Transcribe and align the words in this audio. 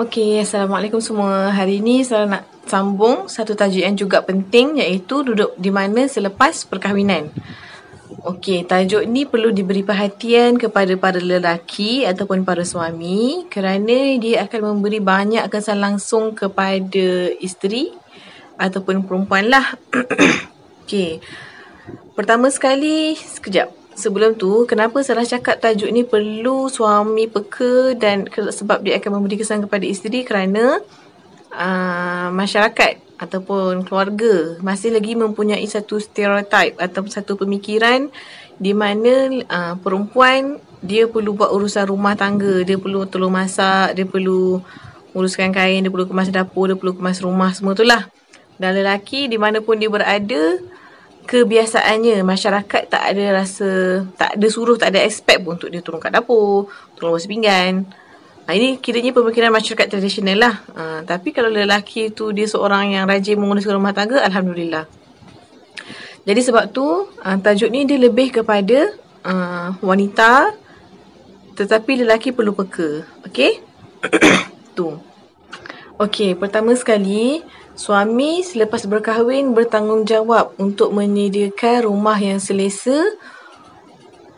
Okey, 0.00 0.40
Assalamualaikum 0.40 1.04
semua. 1.04 1.52
Hari 1.52 1.84
ini 1.84 2.00
saya 2.00 2.24
nak 2.24 2.48
sambung 2.64 3.28
satu 3.28 3.52
tajuk 3.52 3.84
yang 3.84 3.92
juga 3.92 4.24
penting 4.24 4.80
iaitu 4.80 5.20
duduk 5.20 5.52
di 5.60 5.68
mana 5.68 6.08
selepas 6.08 6.64
perkahwinan. 6.64 7.28
Okey, 8.24 8.64
tajuk 8.64 9.04
ni 9.04 9.28
perlu 9.28 9.52
diberi 9.52 9.84
perhatian 9.84 10.56
kepada 10.56 10.96
para 10.96 11.20
lelaki 11.20 12.08
ataupun 12.08 12.40
para 12.40 12.64
suami 12.64 13.44
kerana 13.52 14.16
dia 14.16 14.48
akan 14.48 14.80
memberi 14.80 14.96
banyak 14.96 15.44
kesan 15.52 15.84
langsung 15.84 16.32
kepada 16.32 17.28
isteri 17.36 17.92
ataupun 18.56 19.04
perempuan 19.04 19.52
lah. 19.52 19.76
Okey, 20.88 21.20
pertama 22.16 22.48
sekali, 22.48 23.12
sekejap 23.12 23.81
sebelum 23.94 24.36
tu, 24.36 24.64
kenapa 24.64 25.00
Sarah 25.04 25.26
cakap 25.26 25.60
tajuk 25.60 25.90
ni 25.92 26.02
perlu 26.06 26.66
suami 26.68 27.28
peka 27.28 27.96
dan 27.96 28.28
sebab 28.28 28.84
dia 28.84 28.98
akan 28.98 29.20
memberi 29.20 29.40
kesan 29.40 29.64
kepada 29.64 29.84
isteri 29.84 30.24
kerana 30.24 30.80
uh, 31.52 32.28
masyarakat 32.32 33.20
ataupun 33.22 33.86
keluarga 33.86 34.58
masih 34.58 34.90
lagi 34.90 35.14
mempunyai 35.14 35.62
satu 35.68 36.02
stereotip 36.02 36.74
atau 36.82 37.06
satu 37.06 37.38
pemikiran 37.38 38.10
di 38.58 38.74
mana 38.74 39.30
uh, 39.46 39.74
perempuan 39.78 40.58
dia 40.82 41.06
perlu 41.06 41.38
buat 41.38 41.54
urusan 41.54 41.86
rumah 41.86 42.18
tangga, 42.18 42.66
dia 42.66 42.74
perlu 42.74 43.06
tolong 43.06 43.30
masak, 43.30 43.94
dia 43.94 44.02
perlu 44.02 44.58
uruskan 45.14 45.54
kain, 45.54 45.86
dia 45.86 45.92
perlu 45.94 46.10
kemas 46.10 46.34
dapur, 46.34 46.66
dia 46.66 46.76
perlu 46.76 46.98
kemas 46.98 47.22
rumah, 47.22 47.54
semua 47.54 47.78
tu 47.78 47.86
lah. 47.86 48.10
Dan 48.58 48.74
lelaki 48.74 49.30
di 49.30 49.38
mana 49.38 49.62
pun 49.62 49.78
dia 49.78 49.86
berada, 49.86 50.58
kebiasaannya 51.22 52.26
masyarakat 52.26 52.82
tak 52.90 53.02
ada 53.14 53.24
rasa 53.42 54.02
tak 54.18 54.36
ada 54.36 54.46
suruh 54.50 54.74
tak 54.74 54.94
ada 54.94 55.06
expect 55.06 55.46
pun 55.46 55.54
untuk 55.54 55.70
dia 55.70 55.80
turun 55.80 56.02
kat 56.02 56.12
dapur 56.12 56.68
tolong 56.98 57.14
basuh 57.14 57.30
pinggan. 57.30 57.86
Ha, 58.42 58.58
ini 58.58 58.82
kiranya 58.82 59.14
pemikiran 59.14 59.54
masyarakat 59.54 59.86
tradisional 59.86 60.34
lah. 60.34 60.54
Ha, 60.74 60.82
tapi 61.06 61.30
kalau 61.30 61.46
lelaki 61.46 62.10
tu 62.10 62.34
dia 62.34 62.50
seorang 62.50 62.98
yang 62.98 63.06
rajin 63.06 63.38
menguruskan 63.38 63.78
rumah 63.78 63.94
tangga 63.94 64.18
Alhamdulillah. 64.26 64.90
Jadi 66.22 66.40
sebab 66.42 66.70
tu 66.74 66.86
ha, 67.22 67.38
tajuk 67.38 67.70
ni 67.70 67.86
dia 67.86 67.98
lebih 67.98 68.34
kepada 68.42 68.90
ha, 69.22 69.74
wanita 69.78 70.58
tetapi 71.54 72.02
lelaki 72.02 72.34
perlu 72.34 72.56
peka. 72.56 73.06
Okey? 73.28 73.62
Tu 74.72 75.11
okey 76.02 76.34
pertama 76.34 76.74
sekali 76.74 77.46
Suami 77.72 78.44
selepas 78.44 78.84
berkahwin 78.84 79.56
bertanggungjawab 79.56 80.60
untuk 80.60 80.92
menyediakan 80.92 81.88
rumah 81.88 82.20
yang 82.20 82.36
selesa 82.36 83.00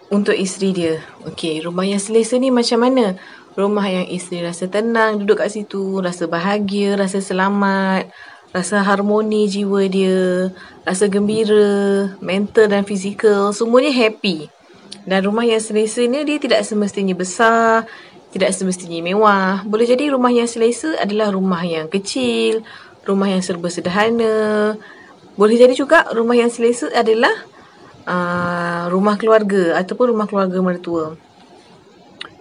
untuk 0.07 0.39
isteri 0.39 0.71
dia. 0.71 0.95
Okey, 1.27 1.67
rumah 1.67 1.83
yang 1.83 1.99
selesa 1.99 2.39
ni 2.39 2.55
macam 2.55 2.87
mana? 2.87 3.19
Rumah 3.59 3.87
yang 3.91 4.07
isteri 4.07 4.47
rasa 4.47 4.71
tenang 4.71 5.19
duduk 5.19 5.43
kat 5.43 5.51
situ, 5.51 5.99
rasa 5.99 6.31
bahagia, 6.31 6.95
rasa 6.95 7.19
selamat, 7.19 8.07
rasa 8.55 8.87
harmoni 8.87 9.51
jiwa 9.51 9.83
dia, 9.91 10.55
rasa 10.87 11.11
gembira, 11.11 12.15
mental 12.23 12.71
dan 12.71 12.87
fizikal, 12.87 13.51
semuanya 13.51 13.91
happy. 13.91 14.47
Dan 15.03 15.27
rumah 15.27 15.43
yang 15.43 15.59
selesa 15.59 16.07
ni 16.07 16.23
dia 16.23 16.39
tidak 16.39 16.63
semestinya 16.63 17.19
besar, 17.19 17.91
tidak 18.35 18.51
semestinya 18.51 18.99
mewah. 18.99 19.63
Boleh 19.63 19.87
jadi 19.87 20.11
rumah 20.11 20.35
yang 20.35 20.51
selesa 20.51 20.99
adalah 20.99 21.31
rumah 21.31 21.63
yang 21.63 21.87
kecil, 21.87 22.67
rumah 23.07 23.31
yang 23.31 23.39
serba 23.47 23.71
sederhana. 23.71 24.75
Boleh 25.39 25.55
jadi 25.55 25.71
juga 25.79 26.11
rumah 26.11 26.35
yang 26.35 26.51
selesa 26.51 26.91
adalah 26.91 27.31
uh, 28.11 28.91
rumah 28.91 29.15
keluarga 29.15 29.79
ataupun 29.79 30.11
rumah 30.11 30.27
keluarga 30.27 30.59
mertua. 30.59 31.15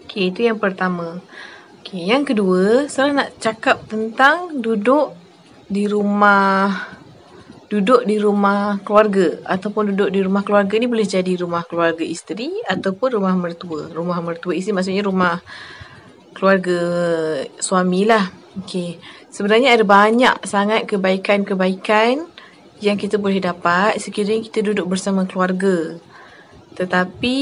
Okey, 0.09 0.33
itu 0.33 0.49
yang 0.49 0.57
pertama. 0.57 1.21
Okey, 1.85 2.09
yang 2.09 2.25
kedua, 2.25 2.89
saya 2.89 3.13
nak 3.13 3.37
cakap 3.37 3.85
tentang 3.85 4.57
duduk 4.65 5.13
di 5.69 5.85
rumah 5.85 6.89
duduk 7.73 8.05
di 8.05 8.21
rumah 8.21 8.77
keluarga 8.85 9.41
ataupun 9.49 9.97
duduk 9.97 10.13
di 10.13 10.21
rumah 10.21 10.45
keluarga 10.45 10.77
ni 10.77 10.85
boleh 10.85 11.09
jadi 11.09 11.33
rumah 11.41 11.65
keluarga 11.65 12.05
isteri 12.05 12.53
ataupun 12.69 13.17
rumah 13.17 13.33
mertua. 13.33 13.89
Rumah 13.89 14.21
mertua 14.21 14.53
isteri 14.53 14.77
maksudnya 14.77 15.01
rumah 15.01 15.41
keluarga 16.37 16.79
suami 17.57 18.05
lah. 18.05 18.29
Okey. 18.61 19.01
Sebenarnya 19.33 19.73
ada 19.73 19.81
banyak 19.81 20.45
sangat 20.45 20.85
kebaikan-kebaikan 20.85 22.29
yang 22.77 22.93
kita 23.01 23.17
boleh 23.17 23.41
dapat 23.41 23.97
sekiranya 23.97 24.45
kita 24.45 24.61
duduk 24.61 24.93
bersama 24.93 25.25
keluarga. 25.25 25.97
Tetapi 26.77 27.37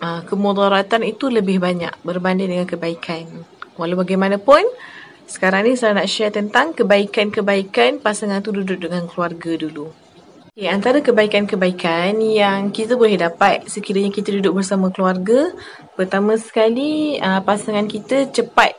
uh, 0.00 0.24
kemudaratan 0.24 1.04
itu 1.04 1.28
lebih 1.28 1.60
banyak 1.60 1.92
berbanding 2.00 2.56
dengan 2.56 2.64
kebaikan. 2.64 3.44
Walau 3.76 4.00
bagaimanapun, 4.00 4.64
sekarang 5.28 5.68
ni 5.68 5.76
saya 5.76 5.92
nak 5.92 6.08
share 6.08 6.32
tentang 6.32 6.72
kebaikan-kebaikan 6.72 8.00
pasangan 8.00 8.40
tu 8.40 8.50
duduk 8.50 8.88
dengan 8.88 9.04
keluarga 9.04 9.60
dulu. 9.60 9.92
Okay, 10.56 10.66
antara 10.66 10.98
kebaikan-kebaikan 10.98 12.18
yang 12.18 12.74
kita 12.74 12.98
boleh 12.98 13.14
dapat 13.14 13.70
sekiranya 13.70 14.10
kita 14.10 14.34
duduk 14.34 14.58
bersama 14.58 14.90
keluarga, 14.90 15.54
pertama 15.94 16.34
sekali 16.34 17.14
uh, 17.22 17.44
pasangan 17.46 17.86
kita 17.86 18.32
cepat 18.34 18.74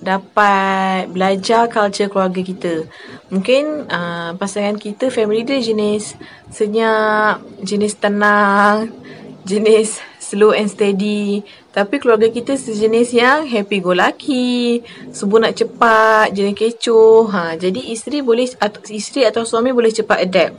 dapat 0.00 1.12
belajar 1.12 1.68
culture 1.68 2.08
keluarga 2.08 2.40
kita. 2.40 2.88
Mungkin 3.28 3.86
uh, 3.86 4.34
pasangan 4.34 4.80
kita 4.80 5.12
family 5.12 5.44
dia 5.44 5.60
jenis 5.60 6.16
senyap, 6.50 7.44
jenis 7.62 7.94
tenang, 8.00 8.90
jenis 9.44 10.00
slow 10.30 10.54
and 10.54 10.70
steady. 10.70 11.42
Tapi 11.74 11.98
keluarga 11.98 12.30
kita 12.30 12.54
sejenis 12.54 13.10
yang 13.10 13.50
happy 13.50 13.82
go 13.82 13.90
lucky, 13.90 14.86
semua 15.10 15.50
nak 15.50 15.58
cepat, 15.58 16.30
jenis 16.30 16.54
kecoh. 16.54 17.26
Ha, 17.34 17.58
jadi 17.58 17.80
isteri 17.90 18.22
boleh 18.22 18.46
atau 18.54 18.78
isteri 18.86 19.26
atau 19.26 19.42
suami 19.42 19.74
boleh 19.74 19.90
cepat 19.90 20.22
adapt. 20.22 20.54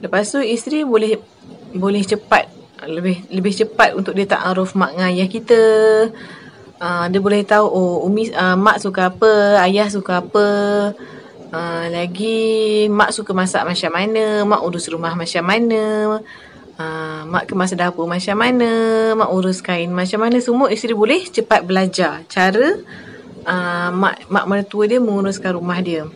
Lepas 0.00 0.32
tu 0.32 0.40
isteri 0.40 0.80
boleh 0.82 1.20
boleh 1.76 2.00
cepat 2.04 2.48
lebih 2.82 3.22
lebih 3.30 3.54
cepat 3.54 3.94
untuk 3.94 4.16
dia 4.16 4.26
takaruf 4.26 4.74
mak 4.74 4.96
dengan 4.96 5.08
ayah 5.14 5.28
kita. 5.30 5.62
Uh, 6.82 7.06
dia 7.06 7.22
boleh 7.22 7.46
tahu 7.46 7.62
oh 7.62 8.02
umi 8.02 8.26
uh, 8.34 8.58
mak 8.58 8.82
suka 8.82 9.14
apa, 9.14 9.62
ayah 9.62 9.86
suka 9.86 10.18
apa. 10.18 10.46
Uh, 11.52 11.84
lagi 11.92 12.88
mak 12.88 13.12
suka 13.12 13.30
masak 13.36 13.62
macam 13.62 13.92
mana, 13.92 14.42
mak 14.42 14.64
urus 14.66 14.90
rumah 14.90 15.14
macam 15.14 15.44
mana. 15.46 16.18
Uh, 16.82 17.22
mak 17.30 17.46
kemas 17.46 17.70
dapur 17.78 18.10
macam 18.10 18.34
mana, 18.34 18.70
mak 19.14 19.30
urus 19.30 19.62
kain 19.62 19.94
macam 19.94 20.26
mana. 20.26 20.42
Semua 20.42 20.66
isteri 20.74 20.98
boleh 20.98 21.22
cepat 21.30 21.62
belajar 21.62 22.26
cara 22.26 22.74
uh, 23.46 23.88
mak 23.94 24.26
mak 24.26 24.44
mertua 24.50 24.90
dia 24.90 24.98
menguruskan 24.98 25.54
rumah 25.54 25.78
dia. 25.78 26.10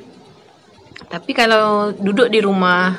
Tapi 1.06 1.30
kalau 1.38 1.94
duduk 1.94 2.26
di 2.26 2.42
rumah 2.42 2.98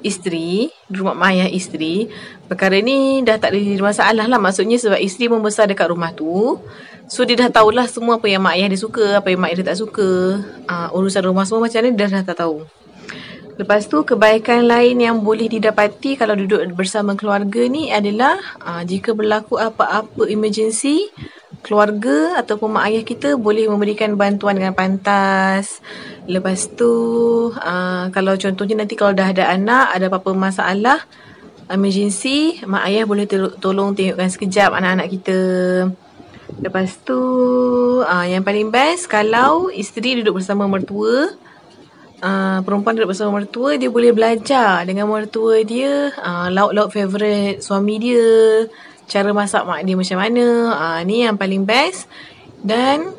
isteri, 0.00 0.72
di 0.88 0.96
rumah 0.96 1.12
mak 1.12 1.36
ayah 1.36 1.48
isteri, 1.52 2.08
perkara 2.48 2.80
ni 2.80 3.20
dah 3.20 3.36
tak 3.36 3.52
ada 3.52 3.60
masalah 3.84 4.24
lah. 4.24 4.40
Maksudnya 4.40 4.80
sebab 4.80 4.96
isteri 4.96 5.28
membesar 5.28 5.68
dekat 5.68 5.92
rumah 5.92 6.16
tu, 6.16 6.56
So 7.12 7.28
dia 7.28 7.36
dah 7.36 7.52
tahulah 7.52 7.84
semua 7.92 8.16
apa 8.16 8.24
yang 8.24 8.40
mak 8.40 8.56
ayah 8.56 8.72
dia 8.72 8.80
suka, 8.80 9.20
apa 9.20 9.28
yang 9.28 9.44
mak 9.44 9.52
ayah 9.52 9.58
dia 9.60 9.68
tak 9.74 9.84
suka. 9.84 10.40
Uh, 10.64 10.88
urusan 10.96 11.28
rumah 11.28 11.44
semua 11.44 11.68
macam 11.68 11.84
ni 11.84 11.92
dia 11.92 12.08
dah 12.08 12.24
tak 12.24 12.40
tahu. 12.40 12.64
Lepas 13.62 13.86
tu 13.86 14.02
kebaikan 14.02 14.66
lain 14.66 14.98
yang 14.98 15.22
boleh 15.22 15.46
didapati 15.46 16.18
kalau 16.18 16.34
duduk 16.34 16.66
bersama 16.74 17.14
keluarga 17.14 17.62
ni 17.70 17.94
adalah 17.94 18.34
uh, 18.58 18.82
jika 18.82 19.14
berlaku 19.14 19.54
apa-apa 19.54 20.26
emergency, 20.26 21.06
keluarga 21.62 22.42
ataupun 22.42 22.74
mak 22.74 22.90
ayah 22.90 23.06
kita 23.06 23.38
boleh 23.38 23.70
memberikan 23.70 24.18
bantuan 24.18 24.58
dengan 24.58 24.74
pantas. 24.74 25.78
Lepas 26.26 26.74
tu 26.74 26.90
uh, 27.54 28.10
kalau 28.10 28.34
contohnya 28.34 28.82
nanti 28.82 28.98
kalau 28.98 29.14
dah 29.14 29.30
ada 29.30 29.54
anak, 29.54 29.94
ada 29.94 30.10
apa-apa 30.10 30.34
masalah, 30.34 30.98
emergency, 31.70 32.58
mak 32.66 32.82
ayah 32.90 33.06
boleh 33.06 33.30
tolong 33.62 33.94
tengokkan 33.94 34.26
sekejap 34.26 34.74
anak-anak 34.74 35.06
kita. 35.06 35.38
Lepas 36.66 36.98
tu 37.00 37.16
uh, 38.04 38.26
Yang 38.28 38.44
paling 38.44 38.68
best 38.68 39.08
Kalau 39.08 39.72
isteri 39.72 40.20
duduk 40.20 40.36
bersama 40.36 40.68
mertua 40.68 41.32
uh, 42.22 42.58
Perempuan 42.62 42.94
duduk 42.94 43.12
bersama 43.12 43.42
mertua 43.42 43.74
Dia 43.76 43.90
boleh 43.90 44.14
belajar 44.14 44.86
Dengan 44.86 45.10
mertua 45.10 45.60
dia 45.66 46.14
uh, 46.14 46.48
Lauk-lauk 46.48 46.94
favourite 46.94 47.58
Suami 47.58 47.98
dia 47.98 48.24
Cara 49.10 49.34
masak 49.34 49.66
mak 49.66 49.82
dia 49.82 49.98
macam 49.98 50.18
mana. 50.22 50.46
Uh, 50.72 51.00
Ni 51.04 51.26
yang 51.26 51.36
paling 51.36 51.66
best. 51.66 52.06
Dan 52.62 53.10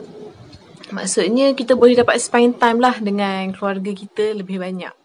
Maksudnya 0.90 1.52
kita 1.54 1.76
boleh 1.76 1.94
dapat 1.94 2.18
spend 2.18 2.58
time 2.58 2.80
lah 2.80 2.98
Dengan 2.98 3.52
keluarga 3.52 3.92
kita 3.92 4.34
lebih 4.34 4.58
banyak 4.58 5.03